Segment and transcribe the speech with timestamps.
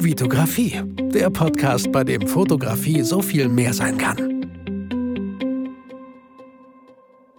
[0.00, 0.80] Vitografie,
[1.12, 4.16] der Podcast, bei dem Fotografie so viel mehr sein kann.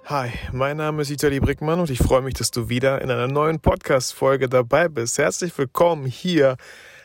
[0.04, 3.30] Hi, mein Name ist Vitali Brickmann und ich freue mich, dass du wieder in einer
[3.30, 5.18] neuen Podcast-Folge dabei bist.
[5.18, 6.58] Herzlich willkommen hier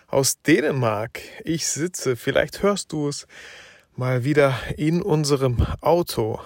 [0.08, 1.20] aus Dänemark.
[1.44, 3.28] Ich sitze, vielleicht hörst du es,
[3.94, 6.40] mal wieder in unserem Auto,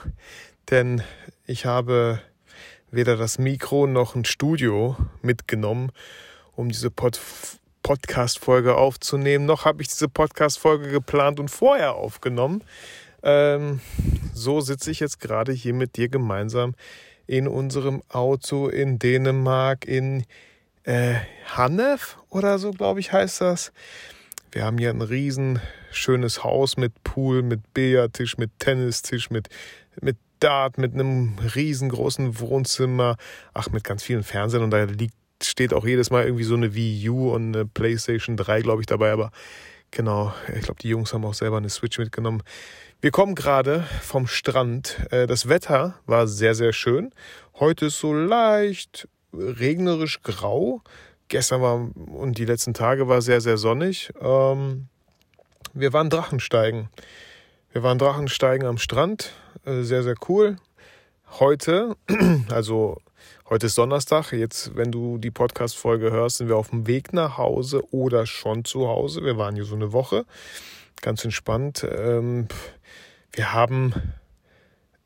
[0.70, 1.02] denn
[1.46, 2.20] ich habe
[2.90, 5.92] weder das Mikro noch ein Studio mitgenommen,
[6.54, 7.18] um diese Pod
[7.88, 12.62] Podcast-Folge aufzunehmen, noch habe ich diese Podcast-Folge geplant und vorher aufgenommen.
[13.22, 13.80] Ähm,
[14.34, 16.74] so sitze ich jetzt gerade hier mit dir gemeinsam
[17.26, 20.24] in unserem Auto in Dänemark, in
[20.84, 21.14] äh,
[21.46, 23.72] Hannef oder so, glaube ich, heißt das.
[24.52, 25.58] Wir haben hier ein riesen
[25.90, 29.48] schönes Haus mit Pool, mit Billardtisch, mit Tennistisch, mit,
[30.02, 33.16] mit Dart, mit einem riesengroßen Wohnzimmer,
[33.54, 36.74] ach, mit ganz vielen Fernsehern und da liegt steht auch jedes Mal irgendwie so eine
[36.74, 39.12] Wii U und eine PlayStation 3, glaube ich, dabei.
[39.12, 39.30] Aber
[39.90, 42.42] genau, ich glaube, die Jungs haben auch selber eine Switch mitgenommen.
[43.00, 44.98] Wir kommen gerade vom Strand.
[45.10, 47.12] Äh, das Wetter war sehr, sehr schön.
[47.58, 50.82] Heute ist so leicht regnerisch grau.
[51.28, 54.12] Gestern war und die letzten Tage war sehr, sehr sonnig.
[54.20, 54.88] Ähm,
[55.74, 56.88] wir waren Drachensteigen.
[57.72, 59.32] Wir waren Drachensteigen am Strand.
[59.64, 60.56] Äh, sehr, sehr cool.
[61.38, 61.96] Heute,
[62.50, 62.96] also
[63.50, 64.32] Heute ist Donnerstag.
[64.32, 68.66] Jetzt, wenn du die Podcast-Folge hörst, sind wir auf dem Weg nach Hause oder schon
[68.66, 69.24] zu Hause.
[69.24, 70.26] Wir waren hier so eine Woche.
[71.00, 71.82] Ganz entspannt.
[71.82, 72.48] Ähm,
[73.32, 73.94] wir haben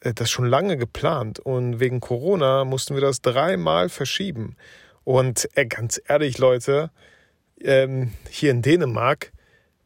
[0.01, 4.57] äh, das schon lange geplant und wegen Corona mussten wir das dreimal verschieben.
[5.05, 6.91] Und äh, ganz ehrlich, Leute,
[7.61, 9.31] ähm, hier in Dänemark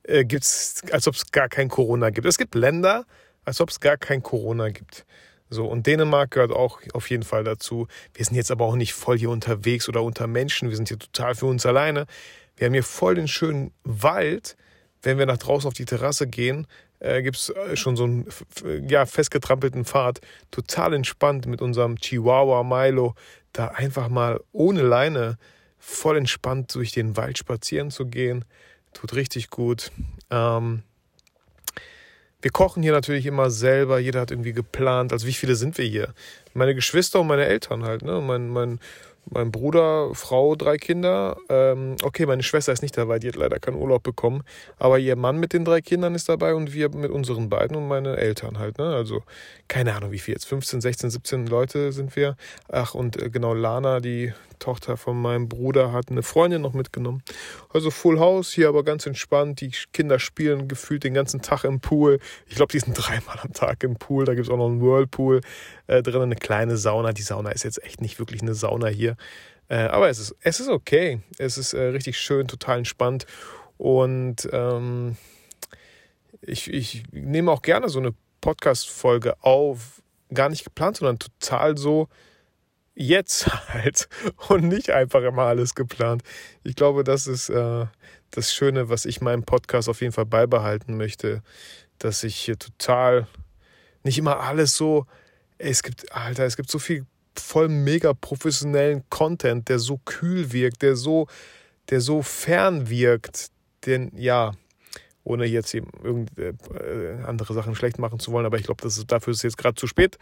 [0.05, 2.27] äh, gibt es, als ob es gar kein Corona gibt.
[2.27, 3.05] Es gibt Länder,
[3.45, 5.05] als ob es gar kein Corona gibt.
[5.49, 7.87] So, und Dänemark gehört auch auf jeden Fall dazu.
[8.15, 10.69] Wir sind jetzt aber auch nicht voll hier unterwegs oder unter Menschen.
[10.69, 12.07] Wir sind hier total für uns alleine.
[12.57, 14.57] Wir haben hier voll den schönen Wald.
[15.03, 16.67] Wenn wir nach draußen auf die Terrasse gehen,
[16.99, 18.27] äh, gibt es äh, schon so einen
[18.89, 20.21] ja, festgetrampelten Pfad.
[20.51, 23.15] Total entspannt mit unserem Chihuahua Milo,
[23.53, 25.37] da einfach mal ohne Leine
[25.79, 28.45] voll entspannt durch den Wald spazieren zu gehen.
[28.93, 29.93] Tut richtig gut.
[30.31, 30.83] Ähm,
[32.43, 35.13] wir kochen hier natürlich immer selber, jeder hat irgendwie geplant.
[35.13, 36.15] Also wie viele sind wir hier?
[36.55, 38.21] Meine Geschwister und meine Eltern halt, ne?
[38.21, 38.79] Mein, mein,
[39.31, 41.37] mein Bruder, Frau, drei Kinder.
[41.49, 44.43] Ähm, okay, meine Schwester ist nicht dabei, die hat leider keinen Urlaub bekommen.
[44.79, 47.89] Aber ihr Mann mit den drei Kindern ist dabei und wir mit unseren beiden und
[47.89, 48.79] meine Eltern halt.
[48.79, 48.95] Ne?
[48.95, 49.23] Also
[49.67, 50.47] keine Ahnung, wie viel jetzt.
[50.47, 52.37] 15, 16, 17 Leute sind wir.
[52.69, 57.23] Ach, und äh, genau, Lana, die Tochter von meinem Bruder hat eine Freundin noch mitgenommen.
[57.71, 59.61] Also Full House, hier aber ganz entspannt.
[59.61, 62.19] Die Kinder spielen gefühlt den ganzen Tag im Pool.
[62.47, 64.25] Ich glaube, die sind dreimal am Tag im Pool.
[64.25, 65.41] Da gibt es auch noch einen Whirlpool
[65.87, 67.13] äh, drin, eine kleine Sauna.
[67.13, 69.17] Die Sauna ist jetzt echt nicht wirklich eine Sauna hier.
[69.69, 71.21] Äh, aber es ist, es ist okay.
[71.39, 73.27] Es ist äh, richtig schön, total entspannt.
[73.79, 75.17] Und ähm,
[76.41, 80.03] ich, ich nehme auch gerne so eine Podcast-Folge auf.
[80.33, 82.09] Gar nicht geplant, sondern total so,
[82.97, 84.09] jetzt halt
[84.49, 86.23] und nicht einfach immer alles geplant.
[86.65, 87.87] Ich glaube, das ist äh,
[88.33, 91.43] das Schöne, was ich meinem Podcast auf jeden Fall beibehalten möchte,
[91.99, 93.29] dass ich hier total
[94.03, 95.07] nicht immer alles so,
[95.59, 100.83] es gibt, Alter, es gibt so viel voll mega professionellen Content, der so kühl wirkt,
[100.83, 101.29] der so,
[101.91, 103.49] der so fern wirkt,
[103.85, 104.53] denn ja,
[105.25, 106.55] ohne jetzt eben irgend, äh,
[107.25, 110.19] andere Sachen schlecht machen zu wollen, aber ich glaube, dafür ist jetzt gerade zu spät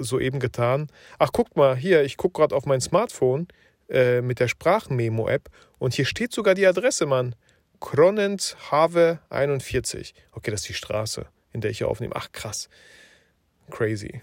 [0.00, 0.88] soeben getan.
[1.18, 3.48] Ach, guck mal, hier, ich gucke gerade auf mein Smartphone
[3.88, 5.48] äh, mit der Sprachmemo-App
[5.78, 7.34] und hier steht sogar die Adresse, Mann.
[7.80, 10.14] Kronens Have 41.
[10.32, 12.14] Okay, das ist die Straße, in der ich hier aufnehme.
[12.14, 12.68] Ach, krass.
[13.70, 14.20] Crazy.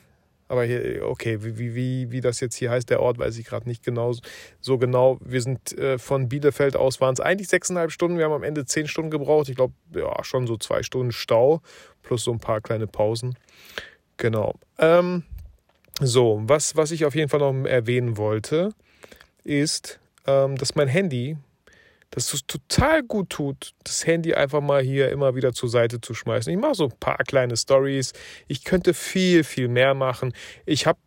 [0.50, 3.68] Aber hier, okay, wie, wie, wie das jetzt hier heißt, der Ort, weiß ich gerade
[3.68, 4.14] nicht genau
[4.62, 5.18] so genau.
[5.22, 8.18] Wir sind äh, von Bielefeld aus, waren es eigentlich sechseinhalb Stunden.
[8.18, 9.50] Wir haben am Ende zehn Stunden gebraucht.
[9.50, 11.62] Ich glaube, ja, schon so zwei Stunden Stau
[12.02, 13.38] plus so ein paar kleine Pausen.
[14.16, 14.56] Genau.
[14.80, 15.24] Ähm,
[16.00, 18.70] so, was, was ich auf jeden Fall noch erwähnen wollte,
[19.44, 21.38] ist, ähm, dass mein Handy,
[22.12, 26.14] dass es total gut tut, das Handy einfach mal hier immer wieder zur Seite zu
[26.14, 26.52] schmeißen.
[26.52, 28.14] Ich mache so ein paar kleine Stories.
[28.48, 30.34] Ich könnte viel, viel mehr machen.
[30.66, 31.00] Ich habe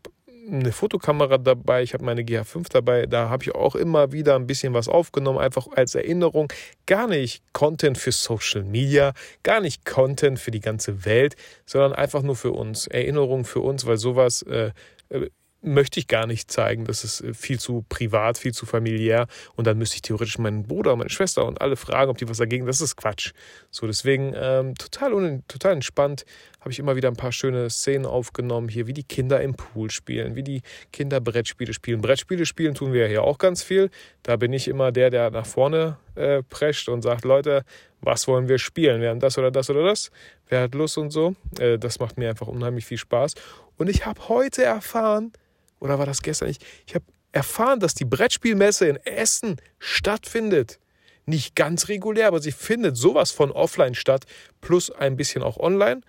[0.48, 4.46] eine Fotokamera dabei, ich habe meine GH5 dabei, da habe ich auch immer wieder ein
[4.46, 6.52] bisschen was aufgenommen, einfach als Erinnerung.
[6.86, 12.22] Gar nicht Content für Social Media, gar nicht Content für die ganze Welt, sondern einfach
[12.22, 14.72] nur für uns, Erinnerung für uns, weil sowas, äh,
[15.10, 15.30] äh
[15.62, 16.84] möchte ich gar nicht zeigen.
[16.84, 19.26] Das ist äh, viel zu privat, viel zu familiär.
[19.56, 22.38] Und dann müsste ich theoretisch meinen Bruder, meine Schwester und alle fragen, ob die was
[22.38, 22.66] dagegen.
[22.66, 23.32] Das ist Quatsch.
[23.70, 26.24] So, deswegen ähm, total, total entspannt
[26.60, 29.90] habe ich immer wieder ein paar schöne Szenen aufgenommen, hier wie die Kinder im Pool
[29.90, 30.62] spielen, wie die
[30.92, 32.02] Kinder Brettspiele spielen.
[32.02, 33.90] Brettspiele spielen tun wir hier auch ganz viel.
[34.22, 37.64] Da bin ich immer der, der nach vorne äh, prescht und sagt, Leute,
[38.02, 39.00] was wollen wir spielen?
[39.00, 40.10] Wir haben das oder das oder das.
[40.48, 41.34] Wer hat Lust und so?
[41.58, 43.34] Äh, das macht mir einfach unheimlich viel Spaß.
[43.78, 45.32] Und ich habe heute erfahren,
[45.80, 46.64] oder war das gestern nicht?
[46.86, 50.78] Ich habe erfahren, dass die Brettspielmesse in Essen stattfindet.
[51.26, 54.24] Nicht ganz regulär, aber sie findet sowas von offline statt,
[54.60, 56.00] plus ein bisschen auch online.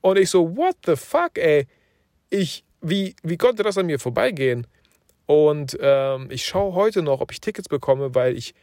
[0.00, 1.66] Und ich so, what the fuck, ey?
[2.30, 4.66] Ich, wie, wie konnte das an mir vorbeigehen?
[5.26, 8.54] Und ähm, ich schaue heute noch, ob ich Tickets bekomme, weil ich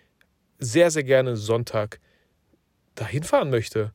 [0.58, 2.00] sehr, sehr gerne Sonntag
[2.96, 3.94] dahin fahren möchte.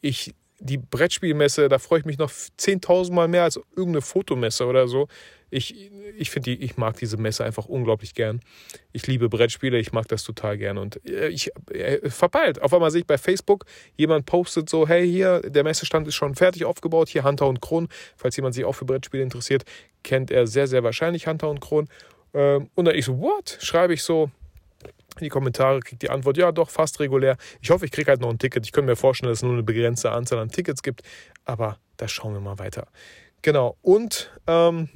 [0.00, 0.34] Ich
[0.64, 5.08] die Brettspielmesse, da freue ich mich noch 10.000 Mal mehr als irgendeine Fotomesse oder so.
[5.50, 8.40] Ich, ich finde, ich mag diese Messe einfach unglaublich gern.
[8.92, 10.78] Ich liebe Brettspiele, ich mag das total gern.
[10.78, 12.62] Und äh, ich äh, verpeilt.
[12.62, 13.66] Auf einmal sehe ich bei Facebook,
[13.96, 17.88] jemand postet so, hey, hier, der Messestand ist schon fertig aufgebaut, hier Hunter und Kron.
[18.16, 19.64] Falls jemand sich auch für Brettspiele interessiert,
[20.02, 21.88] kennt er sehr, sehr wahrscheinlich Hunter und Kron.
[22.32, 23.58] Ähm, und dann ich so, what?
[23.60, 24.30] Schreibe ich so,
[25.16, 27.36] in die Kommentare, kriegt die Antwort, ja doch, fast regulär.
[27.60, 28.66] Ich hoffe, ich kriege halt noch ein Ticket.
[28.66, 31.02] Ich könnte mir vorstellen, dass es nur eine begrenzte Anzahl an Tickets gibt,
[31.44, 32.88] aber da schauen wir mal weiter.
[33.42, 34.88] Genau, und ähm,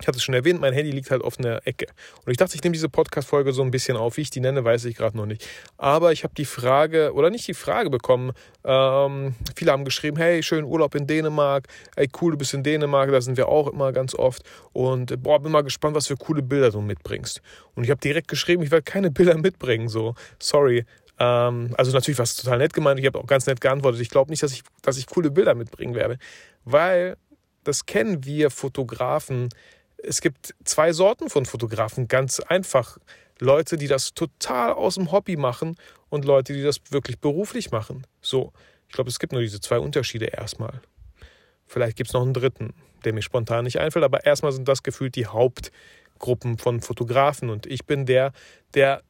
[0.00, 1.86] ich hatte es schon erwähnt, mein Handy liegt halt auf einer Ecke.
[2.24, 4.16] Und ich dachte, ich nehme diese Podcast-Folge so ein bisschen auf.
[4.16, 5.46] Wie ich die nenne, weiß ich gerade noch nicht.
[5.76, 8.32] Aber ich habe die Frage, oder nicht die Frage bekommen,
[8.64, 13.10] ähm, viele haben geschrieben, hey, schönen Urlaub in Dänemark, ey, cool, du bist in Dänemark,
[13.10, 14.42] da sind wir auch immer ganz oft.
[14.72, 17.40] Und boah, bin mal gespannt, was für coole Bilder du mitbringst.
[17.74, 20.84] Und ich habe direkt geschrieben, ich werde keine Bilder mitbringen, so, sorry.
[21.18, 24.00] Ähm, also natürlich war es total nett gemeint, ich habe auch ganz nett geantwortet.
[24.00, 26.18] Ich glaube nicht, dass ich, dass ich coole Bilder mitbringen werde,
[26.64, 27.16] weil
[27.64, 29.48] das kennen wir Fotografen,
[29.98, 32.98] es gibt zwei Sorten von Fotografen, ganz einfach.
[33.38, 35.76] Leute, die das total aus dem Hobby machen
[36.08, 38.06] und Leute, die das wirklich beruflich machen.
[38.22, 38.52] So,
[38.88, 40.80] ich glaube, es gibt nur diese zwei Unterschiede erstmal.
[41.66, 42.72] Vielleicht gibt es noch einen dritten,
[43.04, 47.66] der mir spontan nicht einfällt, aber erstmal sind das gefühlt die Hauptgruppen von Fotografen und
[47.66, 48.32] ich bin der,
[48.74, 49.02] der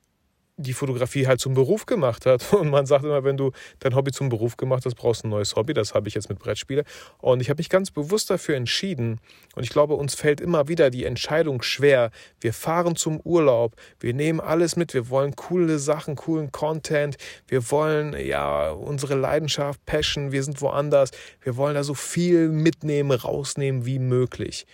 [0.59, 2.53] die Fotografie halt zum Beruf gemacht hat.
[2.53, 5.31] Und man sagt immer, wenn du dein Hobby zum Beruf gemacht hast, brauchst du ein
[5.31, 5.75] neues Hobby.
[5.75, 6.85] Das habe ich jetzt mit Brettspiele.
[7.19, 9.21] Und ich habe mich ganz bewusst dafür entschieden.
[9.55, 12.11] Und ich glaube, uns fällt immer wieder die Entscheidung schwer.
[12.41, 13.77] Wir fahren zum Urlaub.
[14.01, 14.95] Wir nehmen alles mit.
[14.95, 17.17] Wir wollen coole Sachen, coolen Content.
[17.49, 20.33] Wir wollen ja unsere Leidenschaft, Passion.
[20.33, 21.11] Wir sind woanders.
[21.43, 24.67] Wir wollen da so viel mitnehmen, rausnehmen wie möglich.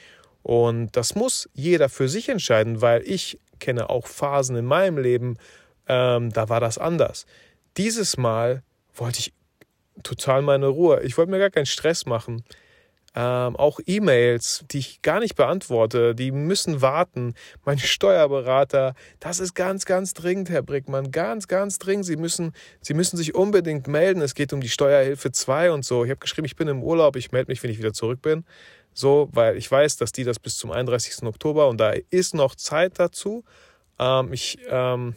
[0.43, 5.37] Und das muss jeder für sich entscheiden, weil ich kenne auch Phasen in meinem Leben,
[5.87, 7.27] ähm, da war das anders.
[7.77, 8.63] Dieses Mal
[8.95, 9.33] wollte ich
[10.03, 11.03] total meine Ruhe.
[11.03, 12.45] Ich wollte mir gar keinen Stress machen.
[13.15, 17.35] Ähm, auch E-Mails, die ich gar nicht beantworte, die müssen warten.
[17.65, 22.07] Mein Steuerberater, das ist ganz, ganz dringend, Herr Brickmann, ganz, ganz dringend.
[22.07, 24.23] Sie müssen, Sie müssen sich unbedingt melden.
[24.23, 26.05] Es geht um die Steuerhilfe 2 und so.
[26.05, 28.45] Ich habe geschrieben, ich bin im Urlaub, ich melde mich, wenn ich wieder zurück bin.
[28.95, 31.23] So, weil ich weiß, dass die das bis zum 31.
[31.25, 33.45] Oktober und da ist noch Zeit dazu.
[33.99, 35.17] Ähm, ich, ähm,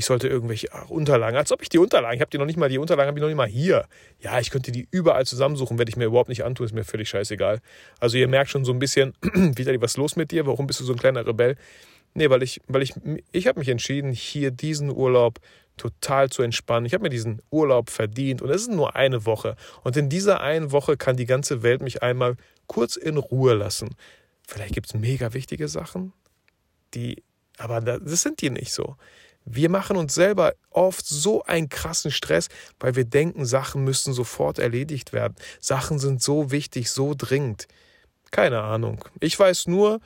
[0.00, 2.70] ich sollte irgendwelche Unterlagen, als ob ich die Unterlagen, ich habe die noch nicht mal,
[2.70, 3.84] die Unterlagen habe ich noch nicht mal hier.
[4.18, 7.10] Ja, ich könnte die überall zusammensuchen, werde ich mir überhaupt nicht antun, ist mir völlig
[7.10, 7.60] scheißegal.
[7.98, 10.84] Also ihr merkt schon so ein bisschen, wieder was los mit dir, warum bist du
[10.84, 11.56] so ein kleiner Rebell?
[12.14, 12.94] Nee, weil ich, weil ich,
[13.30, 15.38] ich habe mich entschieden, hier diesen Urlaub
[15.76, 16.86] total zu entspannen.
[16.86, 19.54] Ich habe mir diesen Urlaub verdient und es ist nur eine Woche.
[19.84, 22.36] Und in dieser einen Woche kann die ganze Welt mich einmal
[22.68, 23.94] kurz in Ruhe lassen.
[24.48, 26.14] Vielleicht gibt es mega wichtige Sachen,
[26.94, 27.22] die,
[27.58, 28.96] aber das sind die nicht so.
[29.52, 32.48] Wir machen uns selber oft so einen krassen Stress,
[32.78, 35.34] weil wir denken, Sachen müssen sofort erledigt werden.
[35.60, 37.66] Sachen sind so wichtig, so dringend.
[38.30, 39.04] Keine Ahnung.
[39.18, 40.00] Ich weiß nur,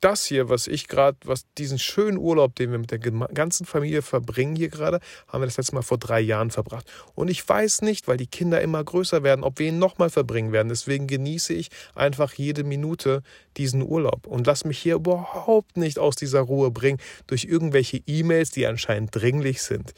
[0.00, 4.02] das hier, was ich gerade, was diesen schönen Urlaub, den wir mit der ganzen Familie
[4.02, 6.90] verbringen hier gerade, haben wir das letzte Mal vor drei Jahren verbracht.
[7.14, 10.52] Und ich weiß nicht, weil die Kinder immer größer werden, ob wir ihn nochmal verbringen
[10.52, 10.68] werden.
[10.68, 13.22] Deswegen genieße ich einfach jede Minute
[13.56, 18.50] diesen Urlaub und lass mich hier überhaupt nicht aus dieser Ruhe bringen durch irgendwelche E-Mails,
[18.50, 19.92] die anscheinend dringlich sind.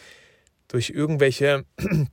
[0.68, 1.64] Durch irgendwelche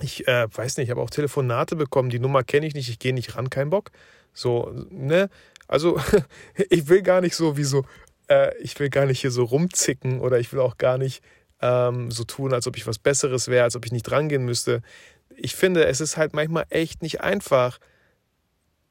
[0.00, 2.98] ich äh, weiß nicht, ich habe auch Telefonate bekommen, die Nummer kenne ich nicht, ich
[2.98, 3.90] gehe nicht ran, kein Bock.
[4.34, 5.28] So, ne?
[5.72, 5.98] Also
[6.68, 7.86] ich will gar nicht so wie so,
[8.28, 11.22] äh, ich will gar nicht hier so rumzicken oder ich will auch gar nicht
[11.62, 14.82] ähm, so tun, als ob ich was Besseres wäre, als ob ich nicht drangehen müsste.
[15.34, 17.78] Ich finde, es ist halt manchmal echt nicht einfach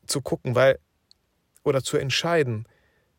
[0.07, 0.79] zu gucken, weil
[1.63, 2.65] oder zu entscheiden.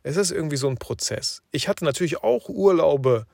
[0.02, 1.42] Es ist irgendwie so ein Prozess.
[1.52, 3.26] Ich hatte natürlich auch Urlaube,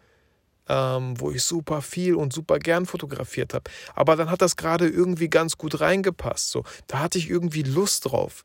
[0.69, 3.71] ähm, wo ich super viel und super gern fotografiert habe.
[3.95, 6.51] Aber dann hat das gerade irgendwie ganz gut reingepasst.
[6.51, 8.45] So, da hatte ich irgendwie Lust drauf.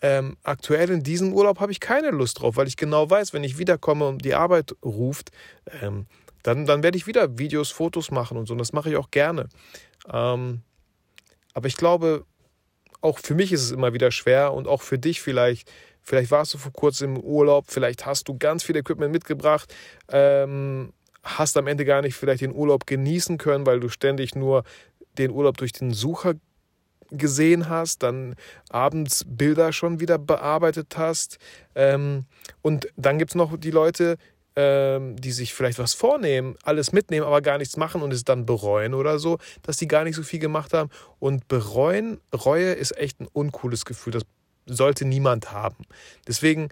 [0.00, 3.44] Ähm, aktuell in diesem Urlaub habe ich keine Lust drauf, weil ich genau weiß, wenn
[3.44, 5.30] ich wiederkomme und die Arbeit ruft,
[5.82, 6.06] ähm,
[6.42, 8.54] dann, dann werde ich wieder Videos, Fotos machen und so.
[8.54, 9.48] Und das mache ich auch gerne.
[10.12, 10.62] Ähm,
[11.52, 12.24] aber ich glaube,
[13.00, 15.70] auch für mich ist es immer wieder schwer und auch für dich vielleicht.
[16.00, 19.74] Vielleicht warst du vor kurzem im Urlaub, vielleicht hast du ganz viel Equipment mitgebracht,
[20.08, 24.64] ähm, hast am Ende gar nicht vielleicht den Urlaub genießen können, weil du ständig nur
[25.18, 26.34] den Urlaub durch den Sucher
[27.10, 28.34] gesehen hast, dann
[28.70, 31.38] abends Bilder schon wieder bearbeitet hast.
[31.74, 32.24] Ähm,
[32.62, 34.16] und dann gibt es noch die Leute,
[34.56, 38.44] ähm, die sich vielleicht was vornehmen, alles mitnehmen, aber gar nichts machen und es dann
[38.44, 40.90] bereuen oder so, dass die gar nicht so viel gemacht haben.
[41.20, 44.12] Und bereuen, Reue ist echt ein uncooles Gefühl.
[44.12, 44.24] Das
[44.66, 45.84] sollte niemand haben.
[46.26, 46.70] Deswegen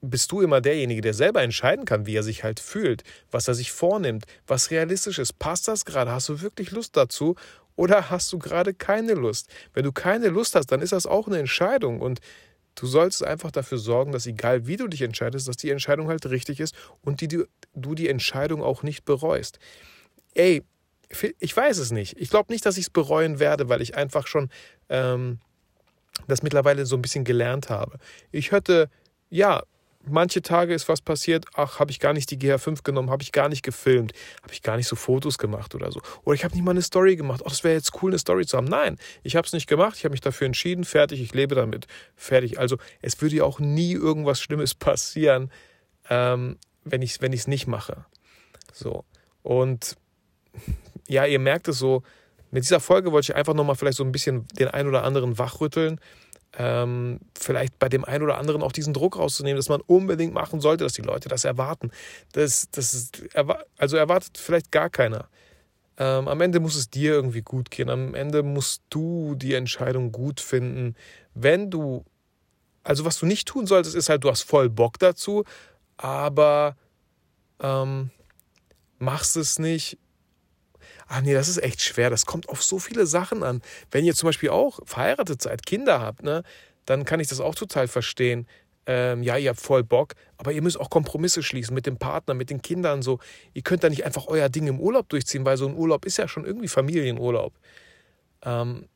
[0.00, 3.54] bist du immer derjenige, der selber entscheiden kann, wie er sich halt fühlt, was er
[3.54, 5.38] sich vornimmt, was realistisch ist.
[5.38, 6.10] Passt das gerade?
[6.10, 7.36] Hast du wirklich Lust dazu?
[7.76, 9.48] Oder hast du gerade keine Lust?
[9.72, 12.20] Wenn du keine Lust hast, dann ist das auch eine Entscheidung und
[12.74, 16.24] du solltest einfach dafür sorgen, dass egal wie du dich entscheidest, dass die Entscheidung halt
[16.26, 19.58] richtig ist und die, du, du die Entscheidung auch nicht bereust.
[20.34, 20.62] Ey,
[21.38, 22.18] ich weiß es nicht.
[22.18, 24.48] Ich glaube nicht, dass ich es bereuen werde, weil ich einfach schon
[24.88, 25.40] ähm,
[26.26, 27.98] das mittlerweile so ein bisschen gelernt habe.
[28.30, 28.88] Ich hätte,
[29.28, 29.62] ja,
[30.08, 33.32] manche Tage ist was passiert, ach, habe ich gar nicht die GH5 genommen, habe ich
[33.32, 36.00] gar nicht gefilmt, habe ich gar nicht so Fotos gemacht oder so.
[36.24, 37.42] Oder ich habe nicht mal eine Story gemacht.
[37.44, 38.66] Oh, das wäre jetzt cool, eine Story zu haben.
[38.66, 41.86] Nein, ich habe es nicht gemacht, ich habe mich dafür entschieden, fertig, ich lebe damit,
[42.16, 42.58] fertig.
[42.58, 45.50] Also es würde ja auch nie irgendwas Schlimmes passieren,
[46.10, 48.04] ähm, wenn ich es wenn nicht mache.
[48.72, 49.04] So.
[49.42, 49.96] Und
[51.08, 52.02] ja, ihr merkt es so,
[52.50, 55.38] mit dieser Folge wollte ich einfach nochmal vielleicht so ein bisschen den ein oder anderen
[55.38, 56.00] wachrütteln
[56.58, 60.60] ähm, vielleicht bei dem einen oder anderen auch diesen Druck rauszunehmen, dass man unbedingt machen
[60.60, 61.90] sollte, dass die Leute das erwarten.
[62.32, 63.22] Das, das ist,
[63.78, 65.28] also erwartet vielleicht gar keiner.
[65.98, 67.88] Ähm, am Ende muss es dir irgendwie gut gehen.
[67.90, 70.94] Am Ende musst du die Entscheidung gut finden.
[71.34, 72.04] Wenn du,
[72.82, 75.44] also was du nicht tun solltest, ist halt, du hast voll Bock dazu,
[75.96, 76.76] aber
[77.60, 78.10] ähm,
[78.98, 79.98] machst es nicht
[81.14, 82.08] Ah nee, das ist echt schwer.
[82.08, 83.60] Das kommt auf so viele Sachen an.
[83.90, 86.42] Wenn ihr zum Beispiel auch verheiratet seid, Kinder habt, ne,
[86.86, 88.46] dann kann ich das auch total verstehen.
[88.86, 92.32] Ähm, ja, ihr habt voll Bock, aber ihr müsst auch Kompromisse schließen mit dem Partner,
[92.32, 93.02] mit den Kindern.
[93.02, 93.18] So,
[93.52, 96.16] ihr könnt da nicht einfach euer Ding im Urlaub durchziehen, weil so ein Urlaub ist
[96.16, 97.52] ja schon irgendwie Familienurlaub.
[98.46, 98.88] Ähm,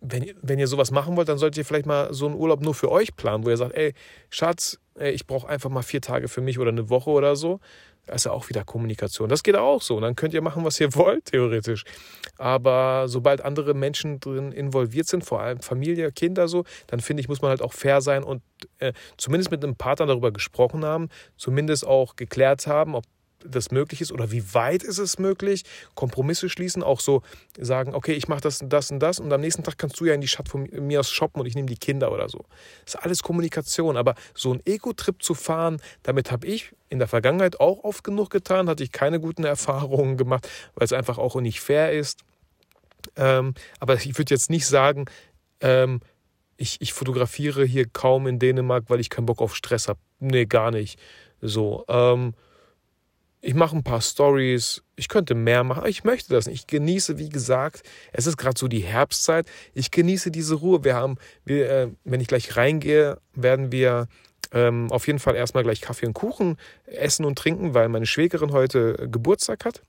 [0.00, 2.74] wenn, wenn ihr sowas machen wollt, dann solltet ihr vielleicht mal so einen Urlaub nur
[2.74, 3.94] für euch planen, wo ihr sagt, ey,
[4.30, 7.60] Schatz, ey, ich brauche einfach mal vier Tage für mich oder eine Woche oder so.
[8.06, 9.28] Da ist ja auch wieder Kommunikation.
[9.28, 9.96] Das geht auch so.
[9.96, 11.84] Und dann könnt ihr machen, was ihr wollt, theoretisch.
[12.38, 17.28] Aber sobald andere Menschen drin involviert sind, vor allem Familie, Kinder so, dann finde ich,
[17.28, 18.42] muss man halt auch fair sein und
[18.78, 23.04] äh, zumindest mit einem Partner darüber gesprochen haben, zumindest auch geklärt haben, ob
[23.44, 27.22] das möglich ist oder wie weit ist es möglich, Kompromisse schließen, auch so
[27.58, 30.04] sagen, okay, ich mache das und das und das und am nächsten Tag kannst du
[30.04, 32.44] ja in die Stadt von mir aus shoppen und ich nehme die Kinder oder so.
[32.84, 37.08] Das ist alles Kommunikation, aber so einen Ego-Trip zu fahren, damit habe ich in der
[37.08, 41.36] Vergangenheit auch oft genug getan, hatte ich keine guten Erfahrungen gemacht, weil es einfach auch
[41.36, 42.20] nicht fair ist.
[43.16, 45.06] Ähm, aber ich würde jetzt nicht sagen,
[45.60, 46.00] ähm,
[46.56, 49.98] ich, ich fotografiere hier kaum in Dänemark, weil ich keinen Bock auf Stress habe.
[50.18, 50.98] Nee, gar nicht.
[51.40, 52.34] So, ähm,
[53.42, 56.60] ich mache ein paar Stories, ich könnte mehr machen, aber ich möchte das nicht.
[56.60, 57.82] Ich genieße, wie gesagt,
[58.12, 59.46] es ist gerade so die Herbstzeit.
[59.72, 60.84] Ich genieße diese Ruhe.
[60.84, 64.08] Wir haben, wir, äh, wenn ich gleich reingehe, werden wir
[64.52, 68.52] ähm, auf jeden Fall erstmal gleich Kaffee und Kuchen essen und trinken, weil meine Schwägerin
[68.52, 69.82] heute Geburtstag hat.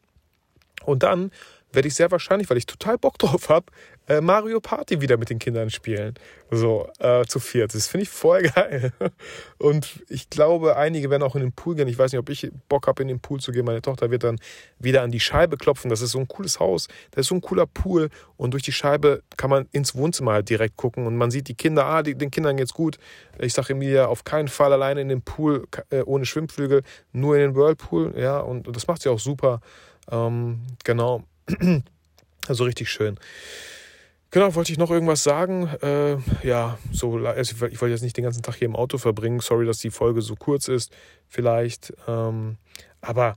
[0.85, 1.31] Und dann
[1.73, 3.65] werde ich sehr wahrscheinlich, weil ich total Bock drauf habe,
[4.07, 6.15] äh, Mario Party wieder mit den Kindern spielen.
[6.49, 7.73] So, äh, zu viert.
[7.73, 8.91] Das finde ich voll geil.
[9.57, 11.87] Und ich glaube, einige werden auch in den Pool gehen.
[11.87, 13.63] Ich weiß nicht, ob ich Bock habe, in den Pool zu gehen.
[13.63, 14.37] Meine Tochter wird dann
[14.79, 15.89] wieder an die Scheibe klopfen.
[15.89, 16.87] Das ist so ein cooles Haus.
[17.11, 18.09] Das ist so ein cooler Pool.
[18.37, 21.05] Und durch die Scheibe kann man ins Wohnzimmer halt direkt gucken.
[21.05, 22.97] Und man sieht die Kinder, ah, die, den Kindern geht's gut.
[23.39, 27.41] Ich sage Emilia, auf keinen Fall alleine in den Pool, äh, ohne Schwimmflügel, nur in
[27.41, 28.13] den Whirlpool.
[28.17, 29.61] Ja, und das macht sie auch super.
[30.11, 31.23] Ähm, genau.
[32.47, 33.19] Also richtig schön.
[34.31, 35.67] Genau, wollte ich noch irgendwas sagen?
[35.81, 39.41] Äh, ja, so, also ich wollte jetzt nicht den ganzen Tag hier im Auto verbringen.
[39.41, 40.91] Sorry, dass die Folge so kurz ist,
[41.27, 41.93] vielleicht.
[42.07, 42.57] Ähm,
[43.01, 43.35] aber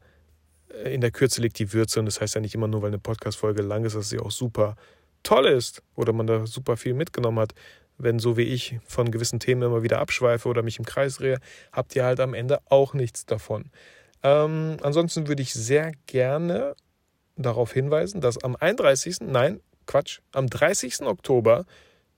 [0.84, 2.98] in der Kürze liegt die Würze und das heißt ja nicht immer nur, weil eine
[2.98, 4.76] Podcast-Folge lang ist, dass sie auch super
[5.22, 7.54] toll ist oder man da super viel mitgenommen hat.
[7.98, 11.38] Wenn so wie ich von gewissen Themen immer wieder abschweife oder mich im Kreis drehe,
[11.72, 13.70] habt ihr halt am Ende auch nichts davon.
[14.22, 16.74] Ähm, ansonsten würde ich sehr gerne
[17.36, 19.18] darauf hinweisen, dass am 31.
[19.22, 21.02] Nein, Quatsch, am 30.
[21.02, 21.64] Oktober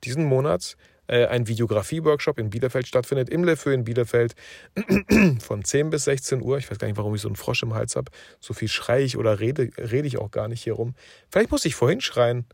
[0.04, 0.76] diesen Monats
[1.08, 4.34] äh, ein Videografie-Workshop in Bielefeld stattfindet, im Lefeu in Bielefeld
[5.40, 6.58] von 10 bis 16 Uhr.
[6.58, 8.10] Ich weiß gar nicht, warum ich so einen Frosch im Hals habe.
[8.40, 10.94] So viel schreie ich oder rede, rede ich auch gar nicht hier rum.
[11.30, 12.44] Vielleicht muss ich vorhin schreien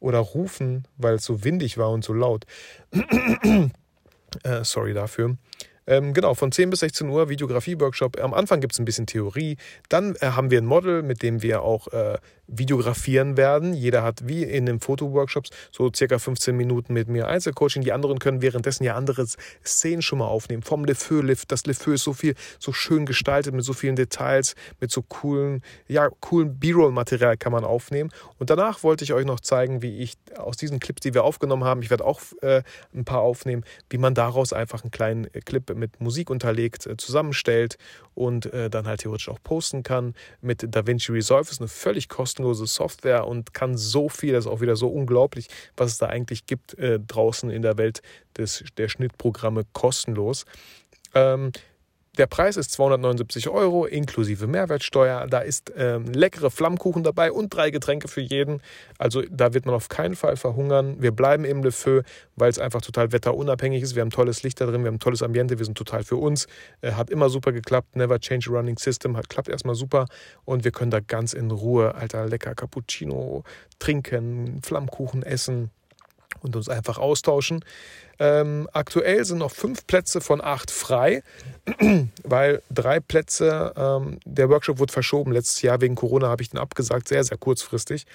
[0.00, 2.44] oder rufen, weil es so windig war und so laut.
[4.42, 5.36] Äh, sorry dafür.
[5.86, 8.20] Ähm, genau, von 10 bis 16 Uhr Videografie-Workshop.
[8.20, 9.56] Am Anfang gibt es ein bisschen Theorie.
[9.88, 13.74] Dann äh, haben wir ein Model, mit dem wir auch äh, videografieren werden.
[13.74, 17.82] Jeder hat wie in den Fotoworkshops so circa 15 Minuten mit mir Einzelcoaching.
[17.82, 19.26] Die anderen können währenddessen ja andere
[19.64, 20.62] Szenen schon mal aufnehmen.
[20.62, 21.22] Vom Le Feu.
[21.48, 25.02] Das Le Feu ist so viel, so schön gestaltet mit so vielen Details, mit so
[25.02, 28.10] coolen, ja, coolen B-Roll-Material kann man aufnehmen.
[28.38, 31.64] Und danach wollte ich euch noch zeigen, wie ich aus diesen Clips, die wir aufgenommen
[31.64, 32.62] haben, ich werde auch äh,
[32.94, 37.76] ein paar aufnehmen, wie man daraus einfach einen kleinen Clip mit Musik unterlegt äh, zusammenstellt
[38.14, 40.14] und äh, dann halt theoretisch auch posten kann.
[40.40, 44.60] Mit DaVinci Resolve ist eine völlig kostenlose Software und kann so viel, das ist auch
[44.60, 48.02] wieder so unglaublich, was es da eigentlich gibt äh, draußen in der Welt
[48.36, 50.44] des, der Schnittprogramme kostenlos.
[51.14, 51.52] Ähm,
[52.18, 55.26] der Preis ist 279 Euro inklusive Mehrwertsteuer.
[55.26, 58.60] Da ist ähm, leckere Flammkuchen dabei und drei Getränke für jeden.
[58.98, 60.96] Also da wird man auf keinen Fall verhungern.
[61.00, 62.02] Wir bleiben im Le Feu,
[62.36, 63.94] weil es einfach total wetterunabhängig ist.
[63.94, 66.46] Wir haben tolles Licht da drin, wir haben tolles Ambiente, wir sind total für uns.
[66.80, 67.96] Äh, hat immer super geklappt.
[67.96, 69.16] Never change running system.
[69.16, 70.06] Hat klappt erstmal super.
[70.44, 73.44] Und wir können da ganz in Ruhe, alter, lecker Cappuccino
[73.78, 75.70] trinken, Flammkuchen essen
[76.44, 77.64] und uns einfach austauschen.
[78.20, 81.22] Ähm, aktuell sind noch fünf Plätze von acht frei,
[82.22, 85.32] weil drei Plätze, ähm, der Workshop wurde verschoben.
[85.32, 88.06] Letztes Jahr wegen Corona habe ich den abgesagt, sehr, sehr kurzfristig.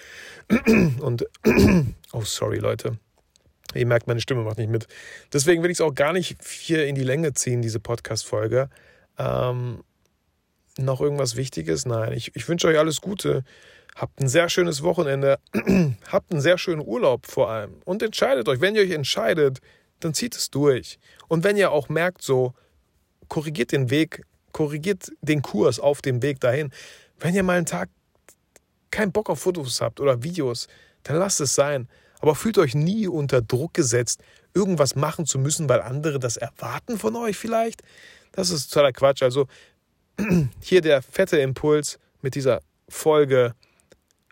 [1.02, 1.26] Und,
[2.14, 2.98] oh, sorry, Leute.
[3.76, 4.88] Ihr merkt, meine Stimme macht nicht mit.
[5.34, 8.70] Deswegen will ich es auch gar nicht hier in die Länge ziehen, diese Podcast-Folge.
[9.18, 9.84] Ähm,
[10.78, 11.86] noch irgendwas Wichtiges?
[11.86, 13.44] Nein, ich, ich wünsche euch alles Gute.
[14.00, 15.40] Habt ein sehr schönes Wochenende.
[16.10, 17.82] Habt einen sehr schönen Urlaub vor allem.
[17.84, 18.62] Und entscheidet euch.
[18.62, 19.60] Wenn ihr euch entscheidet,
[20.00, 21.00] dann zieht es durch.
[21.28, 22.54] Und wenn ihr auch merkt, so,
[23.28, 26.72] korrigiert den Weg, korrigiert den Kurs auf dem Weg dahin.
[27.20, 27.90] Wenn ihr mal einen Tag
[28.90, 30.70] keinen Bock auf Fotos habt oder Videos,
[31.04, 31.90] dann lasst es sein.
[32.22, 34.22] Aber fühlt euch nie unter Druck gesetzt,
[34.54, 37.84] irgendwas machen zu müssen, weil andere das erwarten von euch vielleicht.
[38.32, 39.24] Das ist totaler Quatsch.
[39.24, 39.48] Also
[40.62, 43.56] hier der fette Impuls mit dieser Folge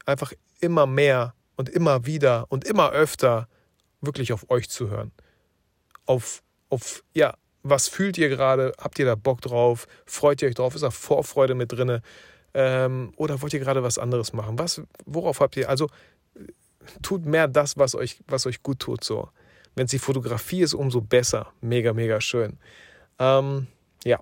[0.08, 3.48] einfach immer mehr und immer wieder und immer öfter
[4.02, 5.12] wirklich auf euch zu hören.
[6.06, 8.74] Auf, auf, ja, was fühlt ihr gerade?
[8.80, 9.88] Habt ihr da Bock drauf?
[10.06, 10.76] Freut ihr euch drauf?
[10.76, 12.02] Ist da Vorfreude mit drin?
[12.54, 14.58] Ähm, oder wollt ihr gerade was anderes machen?
[14.58, 15.70] Was, worauf habt ihr?
[15.70, 15.90] Also
[17.02, 19.04] tut mehr das, was euch, was euch gut tut.
[19.04, 19.30] So.
[19.76, 21.52] Wenn es die Fotografie ist, umso besser.
[21.60, 22.58] Mega, mega schön.
[23.20, 23.68] Ähm,
[24.06, 24.20] ja.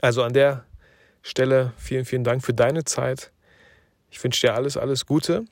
[0.00, 0.64] Also an der
[1.22, 3.32] Stelle vielen, vielen Dank für deine Zeit.
[4.10, 5.44] Ich wünsche dir alles, alles Gute.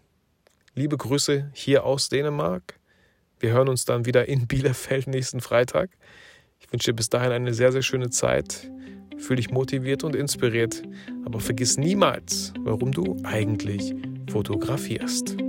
[0.74, 2.78] Liebe Grüße hier aus Dänemark.
[3.38, 5.90] Wir hören uns dann wieder in Bielefeld nächsten Freitag.
[6.60, 8.70] Ich wünsche dir bis dahin eine sehr, sehr schöne Zeit.
[9.18, 10.82] Fühl dich motiviert und inspiriert.
[11.24, 13.94] Aber vergiss niemals, warum du eigentlich
[14.30, 15.45] fotografierst.